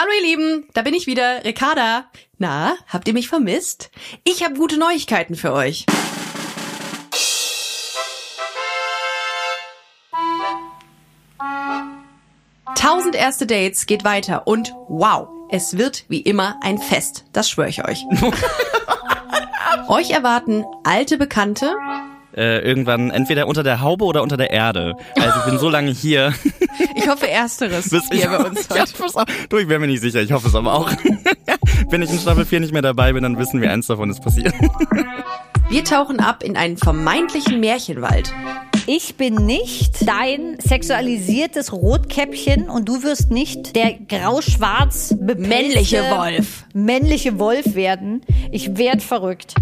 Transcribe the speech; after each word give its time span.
Hallo 0.00 0.12
ihr 0.18 0.28
Lieben, 0.28 0.66
da 0.72 0.80
bin 0.80 0.94
ich 0.94 1.06
wieder, 1.06 1.44
Ricarda. 1.44 2.06
Na, 2.38 2.72
habt 2.88 3.06
ihr 3.06 3.12
mich 3.12 3.28
vermisst? 3.28 3.90
Ich 4.24 4.42
habe 4.42 4.54
gute 4.54 4.78
Neuigkeiten 4.78 5.34
für 5.34 5.52
euch. 5.52 5.84
Tausend 12.74 13.14
erste 13.14 13.46
Dates 13.46 13.84
geht 13.84 14.02
weiter 14.02 14.46
und 14.46 14.72
wow, 14.88 15.28
es 15.50 15.76
wird 15.76 16.06
wie 16.08 16.22
immer 16.22 16.58
ein 16.62 16.78
Fest. 16.78 17.26
Das 17.34 17.50
schwöre 17.50 17.68
ich 17.68 17.86
euch. 17.86 18.02
euch 19.88 20.12
erwarten 20.12 20.64
alte 20.82 21.18
Bekannte, 21.18 21.76
äh, 22.36 22.60
irgendwann 22.60 23.10
entweder 23.10 23.46
unter 23.46 23.62
der 23.62 23.80
Haube 23.80 24.04
oder 24.04 24.22
unter 24.22 24.36
der 24.36 24.50
Erde. 24.50 24.94
Also 25.16 25.38
ich 25.40 25.44
bin 25.46 25.58
so 25.58 25.68
lange 25.68 25.90
hier. 25.90 26.32
Ich 26.96 27.08
hoffe 27.08 27.28
ersteres 27.28 27.88
Bis 27.90 28.08
hier 28.10 28.18
ich, 28.18 28.26
bei 28.26 28.38
uns 28.38 28.68
heute. 28.70 28.92
pass 28.98 29.16
auf. 29.16 29.24
du, 29.48 29.56
ich 29.58 29.68
wäre 29.68 29.80
mir 29.80 29.86
nicht 29.86 30.00
sicher, 30.00 30.20
ich 30.20 30.32
hoffe 30.32 30.48
es 30.48 30.54
aber 30.54 30.74
auch. 30.74 30.90
Wenn 31.90 32.02
ich 32.02 32.10
in 32.10 32.18
Staffel 32.18 32.44
4 32.44 32.60
nicht 32.60 32.72
mehr 32.72 32.82
dabei 32.82 33.12
bin, 33.12 33.22
dann 33.22 33.38
wissen 33.38 33.60
wir, 33.60 33.70
eins 33.70 33.86
davon 33.86 34.10
ist 34.10 34.22
passiert. 34.22 34.54
Wir 35.70 35.84
tauchen 35.84 36.20
ab 36.20 36.42
in 36.42 36.56
einen 36.56 36.76
vermeintlichen 36.76 37.60
Märchenwald. 37.60 38.32
Ich 38.92 39.14
bin 39.14 39.46
nicht 39.46 40.08
dein 40.08 40.58
sexualisiertes 40.58 41.72
Rotkäppchen 41.72 42.68
und 42.68 42.88
du 42.88 43.04
wirst 43.04 43.30
nicht 43.30 43.76
der 43.76 43.92
grau-schwarz 43.92 45.14
Männliche 45.20 45.98
Wolf. 46.10 46.64
männliche 46.74 47.38
Wolf 47.38 47.76
werden. 47.76 48.22
Ich 48.50 48.76
werd 48.76 49.00
verrückt. 49.00 49.54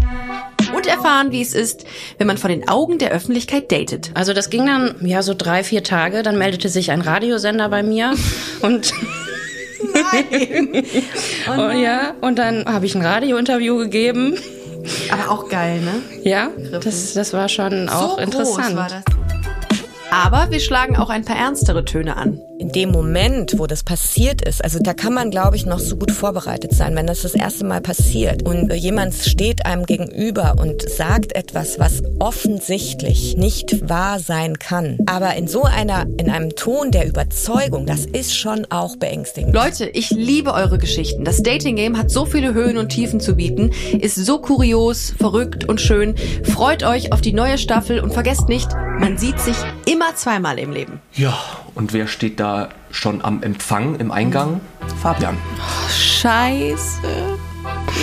Und 0.75 0.87
erfahren, 0.87 1.31
wie 1.31 1.43
es 1.43 1.53
ist, 1.53 1.85
wenn 2.17 2.25
man 2.25 2.39
vor 2.39 2.49
den 2.49 2.67
Augen 2.67 2.97
der 2.97 3.11
Öffentlichkeit 3.11 3.71
datet. 3.71 4.09
Also 4.15 4.33
das 4.33 4.49
ging 4.49 4.65
dann 4.65 4.95
ja 5.05 5.21
so 5.21 5.35
drei, 5.35 5.63
vier 5.63 5.83
Tage. 5.83 6.23
Dann 6.23 6.39
meldete 6.39 6.67
sich 6.67 6.89
ein 6.89 7.01
Radiosender 7.01 7.69
bei 7.69 7.83
mir 7.83 8.15
und 8.63 8.91
oh, 11.55 11.69
ja 11.69 12.15
und 12.21 12.39
dann 12.39 12.65
habe 12.65 12.87
ich 12.87 12.95
ein 12.95 13.05
Radiointerview 13.05 13.77
gegeben. 13.77 14.39
Aber 15.11 15.31
auch 15.31 15.49
geil, 15.49 15.81
ne? 15.81 16.01
Ja, 16.23 16.49
das, 16.71 17.13
das 17.13 17.33
war 17.33 17.49
schon 17.49 17.89
auch 17.89 18.17
so 18.17 18.17
interessant. 18.17 18.67
Groß 18.67 18.75
war 18.75 18.87
das. 18.89 19.03
Aber 20.11 20.51
wir 20.51 20.59
schlagen 20.59 20.97
auch 20.97 21.09
ein 21.09 21.23
paar 21.23 21.37
ernstere 21.37 21.85
Töne 21.85 22.17
an. 22.17 22.41
In 22.59 22.73
dem 22.73 22.91
Moment, 22.91 23.57
wo 23.57 23.67
das 23.67 23.83
passiert 23.83 24.41
ist, 24.41 24.61
also 24.61 24.79
da 24.79 24.93
kann 24.93 25.13
man, 25.13 25.31
glaube 25.31 25.55
ich, 25.55 25.65
noch 25.65 25.79
so 25.79 25.95
gut 25.95 26.11
vorbereitet 26.11 26.73
sein, 26.73 26.93
wenn 26.93 27.07
das 27.07 27.21
das 27.21 27.33
erste 27.33 27.65
Mal 27.65 27.79
passiert 27.79 28.43
und 28.43 28.73
jemand 28.73 29.13
steht 29.13 29.65
einem 29.65 29.85
gegenüber 29.85 30.55
und 30.59 30.87
sagt 30.89 31.35
etwas, 31.35 31.79
was 31.79 32.03
offensichtlich 32.19 33.37
nicht 33.37 33.89
wahr 33.89 34.19
sein 34.19 34.59
kann. 34.59 34.97
Aber 35.05 35.35
in 35.35 35.47
so 35.47 35.63
einer, 35.63 36.05
in 36.17 36.29
einem 36.29 36.53
Ton 36.55 36.91
der 36.91 37.07
Überzeugung, 37.07 37.85
das 37.85 38.05
ist 38.05 38.35
schon 38.35 38.65
auch 38.69 38.97
beängstigend. 38.97 39.55
Leute, 39.55 39.87
ich 39.87 40.09
liebe 40.09 40.53
eure 40.53 40.77
Geschichten. 40.77 41.23
Das 41.23 41.41
Dating 41.41 41.77
Game 41.77 41.97
hat 41.97 42.11
so 42.11 42.25
viele 42.25 42.53
Höhen 42.53 42.77
und 42.77 42.89
Tiefen 42.89 43.21
zu 43.21 43.35
bieten, 43.35 43.71
ist 43.97 44.15
so 44.15 44.39
kurios, 44.39 45.13
verrückt 45.17 45.63
und 45.63 45.79
schön. 45.79 46.15
Freut 46.43 46.83
euch 46.83 47.13
auf 47.13 47.21
die 47.21 47.33
neue 47.33 47.57
Staffel 47.57 48.01
und 48.01 48.11
vergesst 48.11 48.49
nicht, 48.49 48.69
man 48.99 49.17
sieht 49.17 49.39
sich 49.39 49.55
immer 49.89 50.13
zweimal 50.15 50.59
im 50.59 50.73
Leben. 50.73 50.99
Ja, 51.13 51.39
und 51.75 51.93
wer 51.93 52.07
steht 52.07 52.39
da 52.39 52.69
schon 52.91 53.23
am 53.23 53.43
Empfang 53.43 53.95
im 53.95 54.11
Eingang? 54.11 54.61
Fabian. 55.01 55.37
Scheiße. 55.89 57.37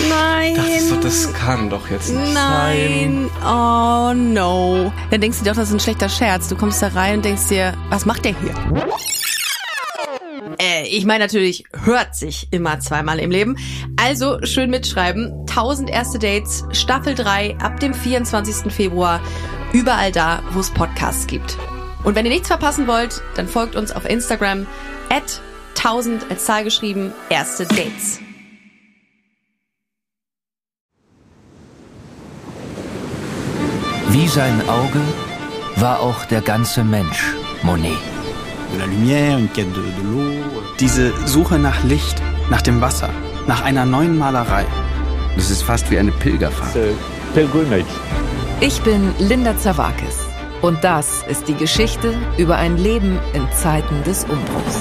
Nein. 0.09 0.55
Das, 0.55 0.89
so, 0.89 0.95
das 0.95 1.33
kann 1.33 1.69
doch 1.69 1.89
jetzt 1.89 2.09
nicht 2.09 2.33
sein. 2.33 2.33
Nein, 2.33 3.29
oh 3.45 4.13
no. 4.13 4.91
Dann 5.09 5.21
denkst 5.21 5.39
du 5.39 5.43
dir 5.43 5.51
doch, 5.51 5.57
das 5.57 5.69
ist 5.69 5.75
ein 5.75 5.79
schlechter 5.79 6.09
Scherz. 6.09 6.47
Du 6.47 6.55
kommst 6.55 6.81
da 6.81 6.89
rein 6.89 7.17
und 7.17 7.25
denkst 7.25 7.47
dir, 7.49 7.73
was 7.89 8.05
macht 8.05 8.25
der 8.25 8.35
hier? 8.39 8.53
Äh, 10.59 10.87
ich 10.87 11.05
meine 11.05 11.23
natürlich, 11.23 11.65
hört 11.83 12.15
sich 12.15 12.47
immer 12.51 12.79
zweimal 12.79 13.19
im 13.19 13.31
Leben. 13.31 13.57
Also 13.95 14.39
schön 14.43 14.69
mitschreiben. 14.69 15.31
1000 15.49 15.89
erste 15.89 16.19
Dates, 16.19 16.65
Staffel 16.71 17.15
3 17.15 17.57
ab 17.59 17.79
dem 17.79 17.93
24. 17.93 18.71
Februar. 18.71 19.21
Überall 19.73 20.11
da, 20.11 20.41
wo 20.51 20.59
es 20.59 20.71
Podcasts 20.71 21.27
gibt. 21.27 21.57
Und 22.07 22.15
wenn 22.15 22.25
ihr 22.25 22.31
nichts 22.31 22.47
verpassen 22.47 22.87
wollt, 22.87 23.21
dann 23.35 23.49
folgt 23.49 23.75
uns 23.75 23.91
auf 23.91 24.05
Instagram 24.05 24.65
at 25.09 25.41
1000 25.75 26.31
als 26.31 26.45
Zahl 26.45 26.63
geschrieben, 26.63 27.11
erste 27.29 27.65
Dates. 27.65 28.21
Wie 34.07 34.27
sein 34.29 34.61
Auge 34.69 35.01
war 35.75 35.99
auch 35.99 36.23
der 36.23 36.39
ganze 36.39 36.85
Mensch 36.85 37.35
Monet. 37.61 37.97
Diese 40.79 41.27
Suche 41.27 41.59
nach 41.59 41.83
Licht, 41.83 42.21
nach 42.49 42.61
dem 42.61 42.79
Wasser, 42.79 43.09
nach 43.47 43.65
einer 43.65 43.85
neuen 43.85 44.17
Malerei. 44.17 44.65
Das 45.35 45.49
ist 45.49 45.61
fast 45.61 45.91
wie 45.91 45.99
eine 45.99 46.13
Pilgerfahrt. 46.13 46.73
Ich 48.61 48.81
bin 48.83 49.13
Linda 49.19 49.57
Zawakis 49.57 50.26
und 50.61 50.83
das 50.83 51.23
ist 51.29 51.47
die 51.47 51.55
Geschichte 51.55 52.13
über 52.37 52.57
ein 52.57 52.77
Leben 52.77 53.19
in 53.33 53.47
Zeiten 53.51 54.03
des 54.03 54.23
Umbruchs. 54.23 54.79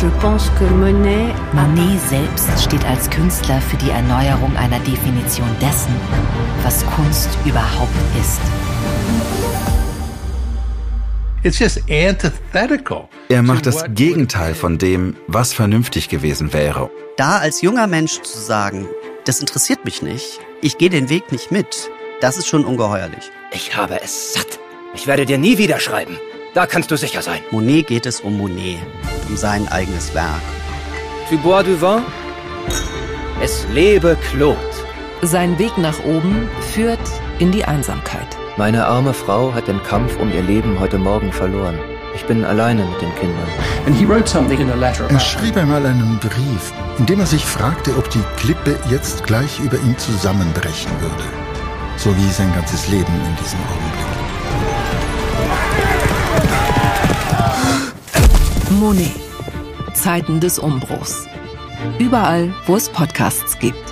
Je 0.00 0.08
pense 0.20 0.50
que 0.58 0.64
Monet 0.64 1.32
Monet 1.52 2.00
selbst 2.08 2.48
steht 2.60 2.84
als 2.86 3.08
Künstler 3.08 3.60
für 3.60 3.76
die 3.76 3.90
Erneuerung 3.90 4.56
einer 4.56 4.80
Definition 4.80 5.48
dessen, 5.60 5.94
was 6.64 6.84
Kunst 6.86 7.28
überhaupt 7.44 7.94
ist. 8.20 8.40
It's 11.44 11.58
just 11.58 11.82
antithetical. 11.88 13.08
Er 13.28 13.42
macht 13.42 13.66
das 13.66 13.84
Gegenteil 13.94 14.54
von 14.54 14.78
dem, 14.78 15.16
was 15.26 15.52
vernünftig 15.52 16.08
gewesen 16.08 16.52
wäre. 16.52 16.90
Da 17.16 17.38
als 17.38 17.62
junger 17.62 17.86
Mensch 17.86 18.20
zu 18.22 18.38
sagen, 18.38 18.86
das 19.24 19.40
interessiert 19.40 19.84
mich 19.84 20.02
nicht, 20.02 20.40
ich 20.60 20.78
gehe 20.78 20.90
den 20.90 21.08
Weg 21.08 21.32
nicht 21.32 21.50
mit, 21.50 21.90
das 22.20 22.38
ist 22.38 22.46
schon 22.46 22.64
ungeheuerlich. 22.64 23.30
Ich 23.52 23.76
habe 23.76 24.00
es 24.00 24.34
satt. 24.34 24.58
Ich 24.94 25.06
werde 25.06 25.26
dir 25.26 25.38
nie 25.38 25.58
wieder 25.58 25.80
schreiben. 25.80 26.18
Da 26.54 26.66
kannst 26.66 26.90
du 26.90 26.96
sicher 26.96 27.22
sein. 27.22 27.40
Monet 27.50 27.86
geht 27.86 28.06
es 28.06 28.20
um 28.20 28.36
Monet, 28.36 28.78
um 29.28 29.36
sein 29.36 29.68
eigenes 29.68 30.14
Werk. 30.14 30.42
Tu 31.28 31.38
bois 31.38 31.62
du 31.62 31.80
vin? 31.80 32.02
Es 33.40 33.66
lebe 33.72 34.16
Claude. 34.30 34.58
Sein 35.22 35.58
Weg 35.58 35.78
nach 35.78 36.04
oben 36.04 36.48
führt 36.74 37.00
in 37.38 37.52
die 37.52 37.64
Einsamkeit. 37.64 38.28
Meine 38.56 38.86
arme 38.86 39.14
Frau 39.14 39.54
hat 39.54 39.66
den 39.66 39.82
Kampf 39.82 40.18
um 40.20 40.32
ihr 40.32 40.42
Leben 40.42 40.78
heute 40.78 40.98
Morgen 40.98 41.32
verloren. 41.32 41.78
Ich 42.14 42.24
bin 42.26 42.44
alleine 42.44 42.84
mit 42.84 43.00
den 43.00 43.14
Kindern. 43.16 43.48
Er 45.08 45.20
schrieb 45.20 45.56
einmal 45.56 45.84
einen 45.86 46.18
Brief, 46.18 46.72
in 46.98 47.06
dem 47.06 47.20
er 47.20 47.26
sich 47.26 47.44
fragte, 47.44 47.96
ob 47.96 48.10
die 48.10 48.22
Klippe 48.36 48.78
jetzt 48.90 49.24
gleich 49.24 49.58
über 49.60 49.78
ihm 49.78 49.96
zusammenbrechen 49.98 50.90
würde. 51.00 51.24
So 51.96 52.14
wie 52.16 52.30
sein 52.30 52.52
ganzes 52.54 52.88
Leben 52.88 53.12
in 53.12 53.36
diesem 53.42 53.58
Augenblick. 53.60 54.02
Monet. 58.78 59.12
Zeiten 59.94 60.40
des 60.40 60.58
Umbruchs. 60.58 61.26
Überall, 61.98 62.52
wo 62.66 62.76
es 62.76 62.88
Podcasts 62.88 63.58
gibt. 63.58 63.91